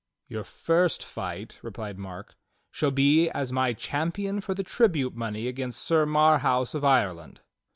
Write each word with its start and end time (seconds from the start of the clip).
"Your 0.27 0.43
first 0.43 1.05
fight," 1.05 1.59
replied 1.61 1.99
Mark, 1.99 2.33
"shall 2.71 2.89
be 2.89 3.29
as 3.29 3.51
my 3.51 3.71
champion 3.73 4.41
for 4.41 4.55
the 4.55 4.63
tribute 4.63 5.13
money 5.15 5.47
against 5.47 5.79
Sir 5.79 6.07
Marhaus 6.07 6.73
of 6.73 6.83
Ireland." 6.83 7.41